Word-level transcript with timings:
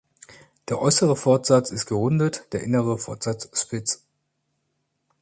Der 0.67 0.81
äußere 0.81 1.15
Fortsatz 1.15 1.69
ist 1.69 1.85
gerundet 1.85 2.51
der 2.53 2.63
innere 2.63 2.97
Fortsatz 2.97 3.51
spitz. 3.53 4.03